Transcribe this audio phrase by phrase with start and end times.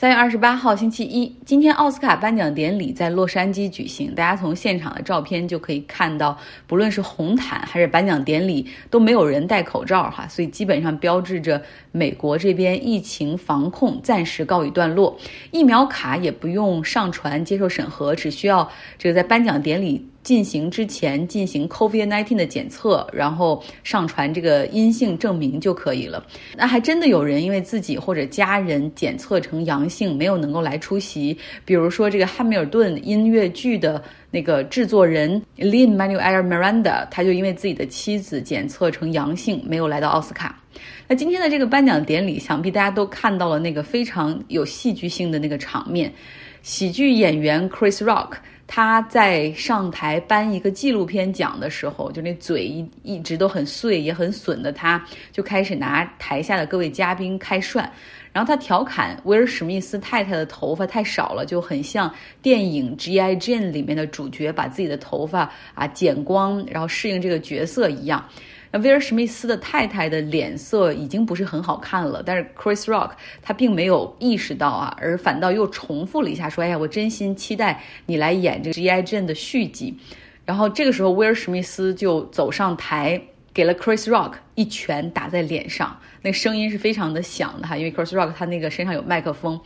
[0.00, 4.14] 三月二十八号，星期一，今天奥斯卡颁奖典礼在洛杉矶举行。
[4.14, 15.18] 大家从现场的照片就可以看到，不论是红毯还是颁奖典礼，都没有人戴口罩哈，所以基本上标志着美国这边疫情防控暂时告一段落。
[15.50, 20.06] 疫苗卡也不用上传接受审核，只需要这个在颁奖典礼。
[20.28, 26.22] 进行之前进行 COVID-19 的检测，然后上传这个阴性证明就可以了。
[26.54, 31.34] 那还真的有人因为自己或者家人检测成阳性，没有能够来出席。
[31.64, 40.60] 比如说这个汉密尔顿音乐剧的那个制作人 Lin Manuel Miranda，他就因为自己的妻子检测成阳性，没有来到奥斯卡。
[41.06, 46.12] 那今天的这个颁奖典礼，想必大家都看到了那个非常有戏剧性的那个场面，
[46.60, 48.32] 喜剧演员 Chris Rock。
[48.70, 57.88] 他在上台颁一个纪录片奖的时候，就那嘴一一直都很碎也很损的，他就开始拿台下的各位嘉宾开涮，
[58.30, 63.34] 然后他调侃威尔史密斯太太的头发太少了，就很像电影《G.I.
[63.36, 68.22] Jane》里面的主角把自己的头发啊剪光，然后适应这个角色一样。
[68.70, 79.96] 那威尔史密斯的太太的脸色已经不是很好看了，但是 Chris Rock 他并没有意识到啊，而反倒又重复了一下说：“哎呀，我真心期待你来演这个 G I 镇的续集。”
[80.44, 83.20] 然后这个时候威尔史密斯就走上台，
[83.52, 85.96] 给了 Chris Rock 一拳打在脸上。
[86.20, 89.58] 那声音是非常的响的哈，因为 Chris Rock 他那个身上有麦克风，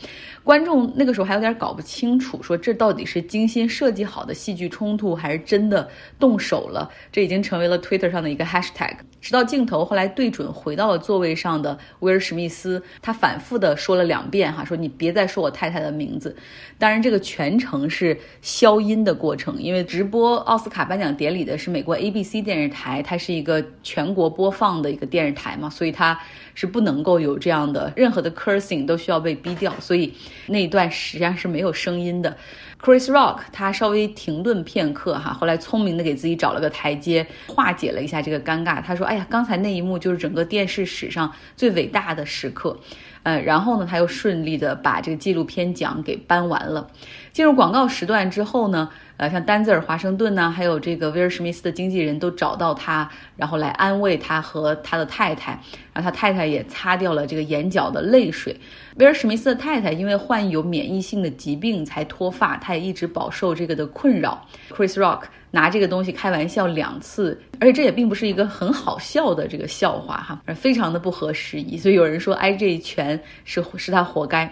[0.44, 6.90] 观众那个时候还有点搞不清楚，说这到底是精心设计好的戏剧冲突，还是真的动手了？
[7.10, 8.92] 这已经成为了 Twitter 上的一个 hashtag。
[9.22, 16.36] 直到镜头后来对准回到了座位上的威尔史密斯，他反复的说了两遍哈，说你别再说我太太的名字。
[16.76, 26.18] 当然，这个全程是消音的过程，因为直播奥斯卡颁奖典礼的是美国 ABC 电视台，它是一个全国播放的一个电视台嘛，所以它。
[26.54, 30.12] 是不能够有这样的任何的 cursing 都需要被逼掉，所以
[30.48, 32.36] 那一段实际上是没有声音的。
[32.82, 38.82] Chris Rock 他稍微停顿片刻哈，后来聪明的给自己找了个台阶，化解了一下这个尴尬。
[38.82, 42.76] 他说：“哎呀，刚才那一幕就是整个电视史上最伟大的时刻。”
[43.22, 46.88] 呃，然后呢，他又顺利的把这个纪录片奖给颁完了。
[47.32, 48.90] 进入广告时段之后呢？
[49.16, 55.60] 呃，像丹泽尔·华盛顿呢，还有这个威尔·史密斯的经纪人都找到他，然后来安慰他和他的太太，
[55.92, 58.58] 然后他太太也擦掉了这个眼角的泪水。
[58.96, 64.46] 威尔·史密斯的太太因为患有免疫性的疾病才脱发，她也一直饱受这个的困扰。
[64.70, 74.50] Chris Rock 拿这个东西开玩笑两次，而且这也并不是一个很好笑的这个笑话哈，非常的不合时宜，所以有人说挨这一拳是是他活该。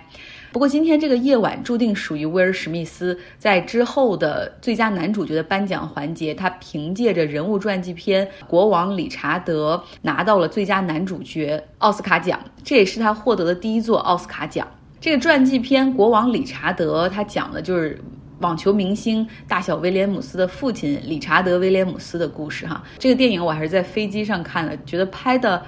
[0.53, 3.17] 不过今天这个夜晚注定属于威尔史密斯。
[3.39, 14.67] 在之后的最佳男主角的颁奖环节，他凭借着人物传记片《国王理查德》拿到了最佳男主角奥斯卡奖，这也是他获得的第一座奥斯卡奖。
[15.01, 17.99] 这个传记片《国王理查德》，他讲的就是
[18.41, 22.67] 网球明星大小威廉姆斯的父亲理查德威廉姆斯的故事。
[22.67, 25.63] 哈，这个电影我还是在飞机上看的，觉得拍的。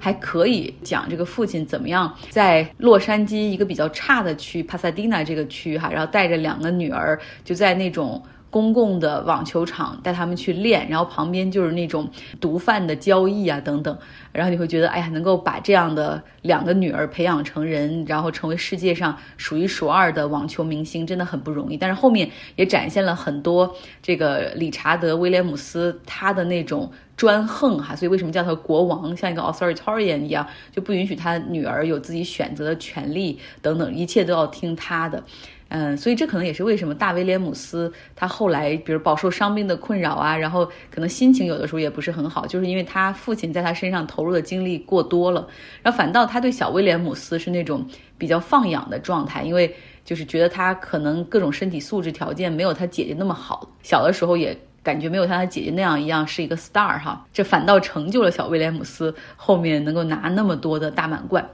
[0.00, 12.08] 还可以讲这个父亲怎么样在洛杉矶一个比较差的区帕萨迪纳这个区哈，然后带着两个女儿就在那种公共的网球场带他们去练，然后旁边就是那种
[12.40, 13.96] 毒贩的交易啊等等，
[14.32, 21.76] 然后你会觉得哎呀，能够把这样的两个女儿培养成人，然后成为世界上数一数二的网球明星，真的很不容易。
[21.76, 26.90] 但是后面也展现了很多这个理查德威廉姆斯他的那种。
[27.16, 35.22] 专横哈，所以为什么叫他国王，像一个 authoritarian 一样，就不允许他女儿有自己选择的权利等等，一切都要听他的。
[35.70, 45.48] 嗯，所以这可能也是为什么大威廉姆斯他后来，比如饱受伤病的困扰啊，然后可能心情有的时候也不是很好，就是因为他父亲在他身上投入的精力过多了，
[45.82, 47.86] 然后反倒他对小威廉姆斯是那种
[48.18, 54.56] 比较放养的状态，因为就是觉得他可能各种身体素质条件没有他姐姐那么好，小的时候也。
[54.82, 61.46] 感觉没有像他姐姐那样一样是一个 star 哈，这反倒成就了小威廉姆斯后面能够拿那么多的大满贯。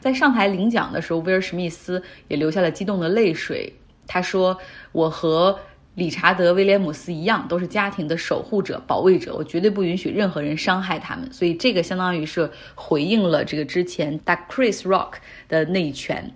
[0.00, 3.72] 在上台领奖的时候，威尔史密斯也流下了激动的泪水。
[4.06, 4.58] 他说
[4.90, 5.56] ：“我和
[5.94, 15.12] 理查德威廉姆斯一样，都是家庭的守护者、保卫者，我绝对不允许任何人伤害他们。”所以这个相当于是回应了这个之前打 Chris Rock
[15.48, 16.32] 的那一拳。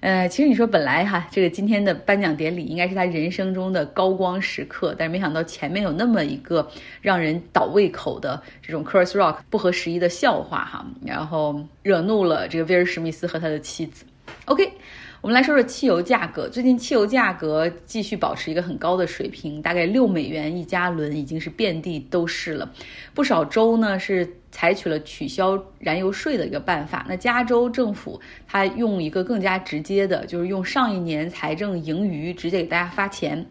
[0.00, 6.68] 呃，其实你说本来哈，这个今天的颁奖典礼应该是他人生中的高光时刻，但是没想到前面有那么一个
[7.00, 14.04] 让人倒胃口的这种 Chris Rock 不合时宜的笑话哈，然后惹怒了这个威尔史密斯和他的妻子。
[14.44, 14.72] OK。
[15.20, 16.48] 我们来说说汽油价格。
[16.48, 22.70] 最近汽油价格继续保持一个很高的水平，大概六美元一加仑，已经是遍地都是了。
[23.14, 27.04] 不少州呢是采取了取消燃油税的一个办法。
[27.08, 33.44] 那加州政府它用一个更加直接的，就是用上一年财政盈余直接给大家发钱。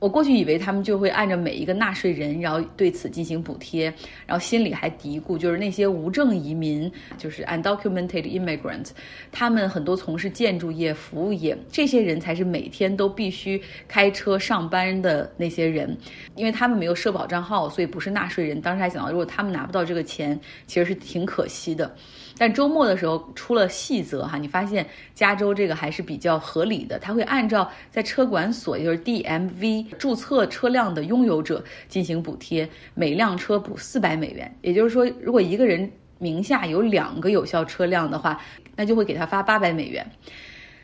[0.00, 3.84] 我过去以为他们就会按照每一个纳税人，然后对此进行补贴，
[4.26, 8.88] 然后心里还嘀咕，就是那些无证移民，就是 undocumented immigrant，
[9.30, 15.94] 他们很多从事建筑业、服务业，这些人才是每天都必须开车上班的那些人，
[16.34, 18.58] 因为他们没有社保账号，所以不是纳税人。
[18.58, 21.94] 当时还想到，如果他们拿不到这个钱，其实是挺可惜的。
[22.38, 34.54] 但周末的时候出了细则哈，你发现加州这个还是比较合理的，他会按照在车管所，也就是 DMV 注册车辆的拥有者进行补贴，每辆车补四百美元。
[34.62, 38.40] 也就是说，如果一个人名下有两个有效车辆的话，
[38.76, 40.06] 那就会给他发八百美元。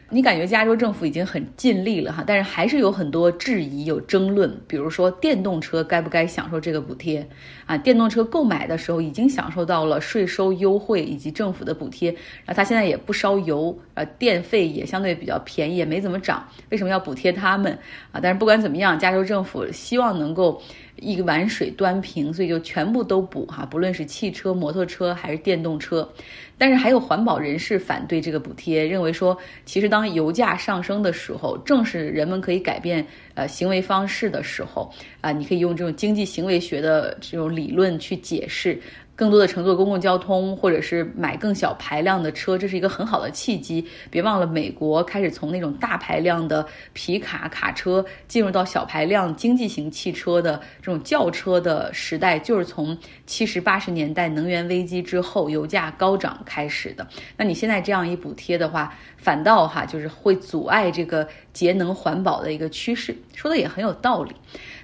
[0.08, 4.56] 你感觉加州政府已经很尽力了哈，但是还是有很多质疑、有争论。
[4.68, 7.28] 比如说，电动车该不该享受这个补贴
[7.64, 7.76] 啊？
[7.76, 17.76] 电动车购买的时候已经享受到了税收优惠以及政府的补贴，然后它现在也不烧油，呃，电费也相对比较便宜，也没怎么涨，为什么要补贴他们
[18.12, 18.20] 啊？
[18.22, 20.62] 但是不管怎么样，加州政府希望能够。
[20.98, 26.10] 一碗水端平，所以就全部都补哈，不论是汽车、摩托车还是电动车。
[26.56, 34.90] 但是还有环保人士反对这个补贴，认为说，其实当油价上升的时候，正是人们可以改变呃行为方式的时候
[35.20, 35.32] 啊。
[35.32, 38.81] 你可以用这种经济行为学的这种理论去解释。
[39.16, 43.84] 更多的乘坐公共交通，或者是买更小排量的车，这是一个很好的契机。
[44.10, 57.06] 别忘了，美国开始从那种大排量的皮卡卡车进入到小排量经济型汽车的这种轿车的时代，就是从七十八十年代能源危机之后，油价高涨开始的。
[57.38, 64.32] 那你现在这样一补贴的话，反倒哈就是会阻碍这个节能环保的一个趋势，说的也很有道理。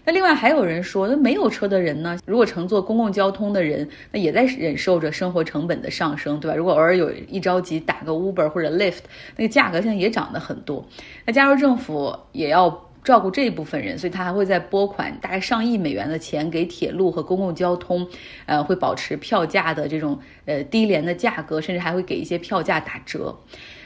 [0.07, 2.19] 那另外还有人说，那没有车的人呢？
[2.25, 6.57] 如果乘坐公共交通的人，那也在忍受着生活成本的上升，对吧？
[6.57, 9.01] 如果偶尔有一着急打个 Uber 或者 Lyft，
[9.37, 10.83] 那个价格现在也涨得很多。
[11.27, 18.09] 那加州政府也要照顾这一部分人，所以他还会再拨款大概上亿美元的钱给铁路和公共交通，
[18.47, 23.37] 呃，会保持票价的这种呃低廉的价格，甚至还会给一些票价打折。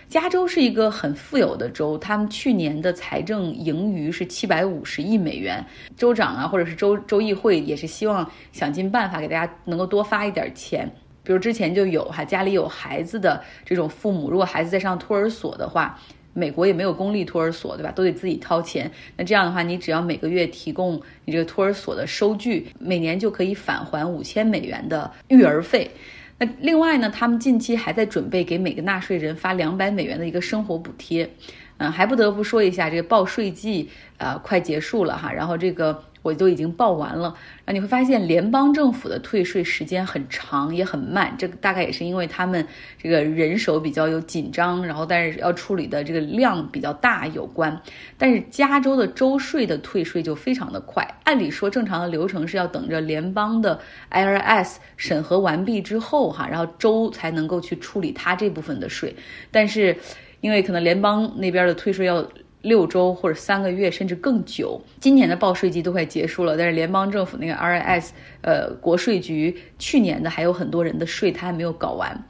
[0.09, 5.65] 加州是一个很富有的州，他们去年的财政盈余是七百五十亿美元。
[5.97, 10.89] 州长啊，或者是州州议会也是希望想尽办法给大家能够多发一点钱。
[11.25, 15.99] 比如之前就有哈，家里有孩子的这种父母，如果孩子在上托儿所的话，
[16.33, 17.91] 美国也没有公立托儿所，对吧？
[17.91, 18.89] 都得自己掏钱。
[19.17, 25.91] 那这样的话，你只要每个月提供你这个托儿所的收据，每年就可以返还五千美元的育儿费。
[26.39, 31.31] 那另外呢，他们近期还在准备给每个纳税人发两百美元的一个生活补贴，
[31.79, 33.89] 嗯，还不得不说一下，这个报税季
[34.19, 36.03] 啊快结束了哈，然后这个。
[36.27, 37.33] 我都已经报完了，
[37.65, 42.67] 那你会发现联邦政府的退税时间很长也很慢，这大概也是因为他们
[43.01, 47.81] 这个人手比较有紧张，然后但是要处理的这个量比较大有关。
[48.19, 53.79] 但是加州的州税的退税就非常的快，按理说正常的流程是要等着联邦的
[54.11, 59.15] IRS 审核完毕之后哈，然后州才能够去处理它这部分的税，
[59.53, 59.97] 但是
[60.41, 62.27] 因为可能联邦那边的退税要。
[62.63, 64.81] 六周或者三个月，甚至更久。
[65.01, 68.09] 今年的报税季都快结束了，但是联邦政府那个 RIS，
[68.41, 72.21] 呃，国税局去年的还有很多人的税他还没有搞完。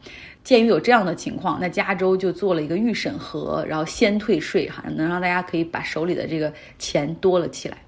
[0.44, 7.78] 鉴于有这样的情况，那加州就做了一个预审核，然后先退税，哈，能让大家可以把手里的这个钱多了起来。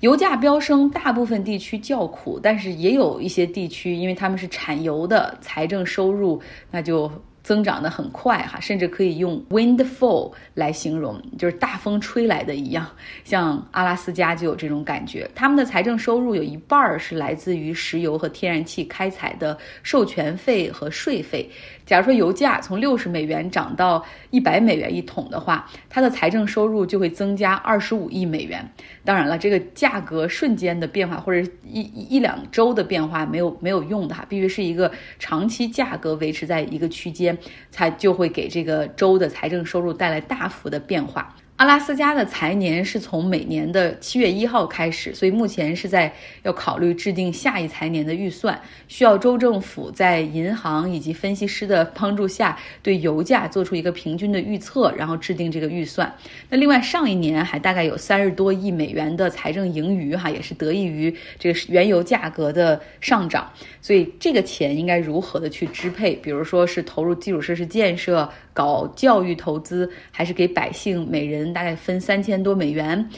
[0.00, 7.10] 油价飙升，大部分地区叫苦，但是也有一些地区，因为他们是产油的，财政收入那就。
[7.46, 12.84] 增长的很快哈，甚至可以用 windfall 来形容，就是大风吹来的一样。
[13.22, 21.48] 像阿拉斯加就有这种感觉，他们的财政收入有一半儿是来自于石油和天然气开采的授权费和税费。
[21.86, 28.68] 假如说油价从六十美元涨到一百美元一桶的话，它的财政收入就会增加二十五亿美元。
[29.04, 37.38] 当然了，这个价格瞬间的变化或者一一两周的变化没有没有用的哈，必须是一个长期价格维持在一个区间。
[37.70, 41.34] 才就会给这个州的财政收入带来大幅的变化。
[41.56, 56.14] 阿拉斯加的财年是从每年的七月一号开始，所以目前是在要考虑制定下一财年的预算，需要州政府在银行以及分析师的帮助下，对油价做出一个平均的预测，然后制定这个预算。
[56.50, 63.50] 那另外上一年还大概有三十多亿美元的财政盈余，哈，也是得益于这个原油价格的上涨。
[63.80, 66.16] 所以这个钱应该如何的去支配？
[66.16, 68.30] 比如说是投入基础设施建设。
[68.56, 73.10] 搞教育投资，还是给百姓每人大概分三千多美元，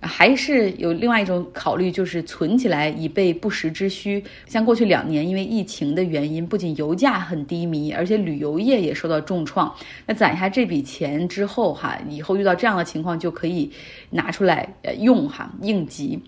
[0.00, 4.24] 还是有另外一种考虑，就是存起来以备不时之需。
[4.46, 9.72] 像过去两年，因为疫情的原因，不仅油价很低迷，而且旅游业也受到重创。
[10.06, 13.70] 那攒下这笔钱之后，哈，以后遇到这样的情况就可以
[14.10, 16.18] 拿出来用哈应急。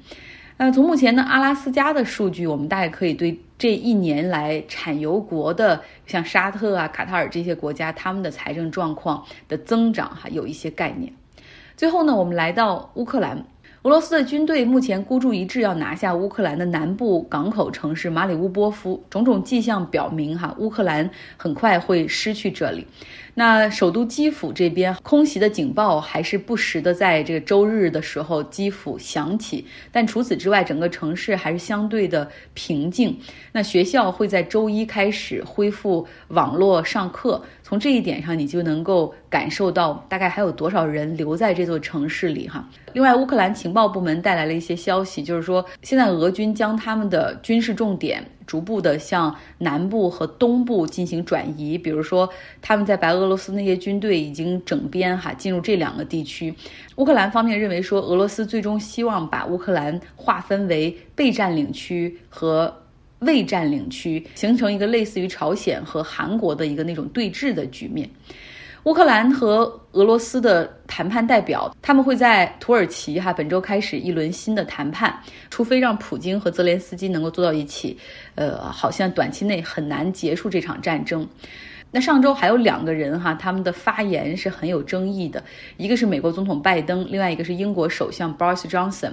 [0.65, 11.13] 那从目前的阿拉斯加的数据，我们大概可以对这一年来产油国的像沙特啊、卡塔尔这些国家他们的财政状况的增长哈有一些概念。
[11.77, 13.45] 最后呢，我们来到乌克兰。
[13.83, 22.87] 俄罗斯的军队目前孤注一掷要拿下乌克兰的南部港口城市马里乌波夫，种种迹象表明，哈，乌克兰很快会失去这里。
[23.35, 33.19] 那首都基辅这边空袭的警报还是不时的在这个周日的时候基辅响起，但除此之外，整个城市还是相对的平静。
[33.53, 42.69] 那学校会在周一开始恢复网络上课，从这一点上你就能够感受到大概还有多少人留在这座城市里哈。
[42.93, 48.23] 另外，乌克兰情报部门带来了一些消息，就是说现在俄军将他们的军事重点。
[48.53, 52.29] 逐步的向南部和东部进行转移，比如说
[52.61, 56.55] 他们在白俄罗斯那些军队已经整编哈进入这两个地区。
[56.97, 62.77] 乌克兰方面认为说，俄罗斯最终希望把乌克兰划分为被占领区和
[63.21, 68.07] 未占领区，形成一个类似于朝鲜和韩国的一个那种对峙的局面。
[68.85, 75.17] 乌克兰和俄罗斯的谈判代表，他们会在土耳其哈本周开始一轮新的谈判，
[75.51, 77.97] 除非让普京和泽连斯基能够坐到一起，
[78.35, 81.25] 呃，好像短期内很难结束这场战争。
[81.93, 85.41] 那上周还有两个人哈，他们的发言是很有争议的，
[85.77, 89.13] 一个是美国总统拜登，另外一个是英国首相 Boris Johnson。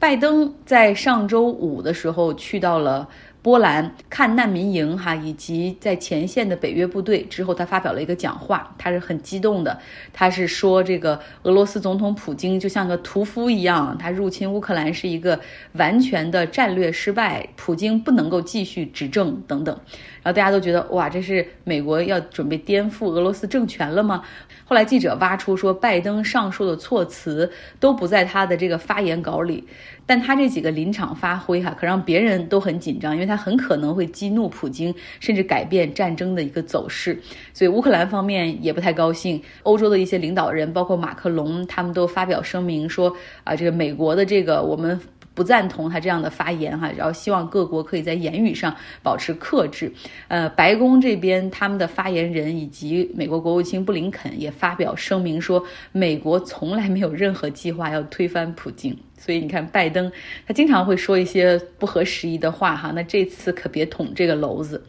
[0.00, 3.08] 拜登在上周五的时候去到了。
[3.44, 9.78] 波兰看难民营哈，以及在前线的北约部队之后，他发表了一个讲话，他是很激动的。
[10.14, 15.38] 他是说，这个俄罗斯总统普京就像个屠夫一样，他入侵乌克兰是一个
[15.72, 19.78] 完全的战略失败，普京不能够继续执政等等。
[20.24, 24.22] 然后大家都觉得哇，这是美国要准备颠覆俄罗斯政权了吗？
[24.64, 29.68] 后来记者挖出说，拜登上述的措辞都不在他的这个发言稿里，
[30.06, 37.20] 但他这几个临场发挥哈，可让别人都很紧张，因为他很可能会激怒普京，甚至改变战争的一个走势。
[37.52, 43.14] 所以乌克兰方面也不太高兴，欧洲的一些领导人，包括马克龙，他们都发表声明说
[43.44, 44.98] 啊，这个美国的这个我们。
[45.34, 49.92] 不赞同他这样的发言哈，然后希望各国可以在言语上保持克制。
[50.28, 58.96] 呃，白宫这边他们的发言人以及美国国务卿布林肯也发表声明说，美国从来没有任何计划要推翻普京。
[59.16, 60.12] 所以你看，拜登
[60.46, 64.84] 他经常会说一些不合时宜的话哈，那这次可别捅这个篓子。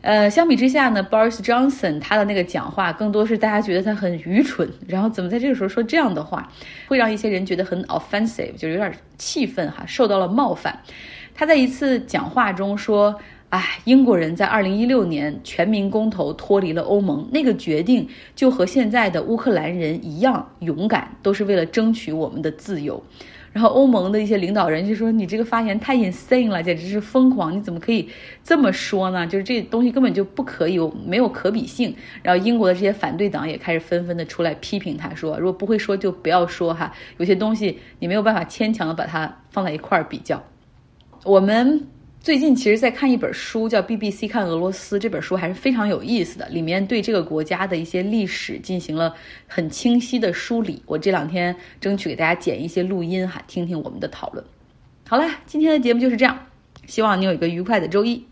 [0.00, 6.48] 呃，相比之下呢，Boris Johnson 他的那个讲话更多是大家觉得他很愚蠢，然后怎么在这个时候说这样的话，
[6.86, 10.78] 会让一些人觉得很 offensive，就有点气愤哈，受到了冒犯。
[11.34, 13.14] 他在一次讲话中说
[13.50, 23.02] ：“哎，英国人在二零一六年全民公投脱离了欧盟，那个决定就和现在的乌克兰人一样勇敢，都是为了争取我们的自由。”
[23.58, 27.52] 然后欧盟的一些领导人就说：“你这个发言太 insane 了，简直是疯狂！
[27.56, 28.08] 你怎么可以
[28.44, 29.26] 这么说呢？
[29.26, 40.40] 就是这东西根本就不可以，没有可比性。”然后英国的这些反对党也开始纷纷的出来批评他，说：“如果不会说就不要说哈，有些东西你没有办法牵强的把它放在一块儿比较。”
[41.26, 41.88] 我们。
[42.20, 44.96] 最近其实，在看一本书，叫《BBC 看俄罗斯》。
[45.00, 49.14] 这本书还是非常有意思的，里面对这个国家的一些历史进行了
[49.46, 50.82] 很清晰的梳理。
[50.84, 54.44] 我这两天争取给大家剪一些录音哈，听听我们的讨论。
[55.08, 56.46] 好了，今天的节目就是这样，
[56.86, 58.22] 希望你有一个愉快的周一。